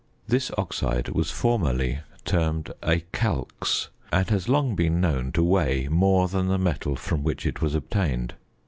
This 0.27 0.49
oxide 0.57 1.09
was 1.09 1.29
formerly 1.29 1.99
termed 2.25 2.71
a 2.81 3.01
"calx," 3.13 3.89
and 4.11 4.27
has 4.31 4.49
long 4.49 4.73
been 4.73 4.99
known 4.99 5.31
to 5.33 5.43
weigh 5.43 5.87
more 5.89 6.27
than 6.27 6.47
the 6.47 6.57
metal 6.57 6.95
from 6.95 7.21
which 7.23 7.45
it 7.45 7.61
was 7.61 7.75
obtained. 7.75 8.33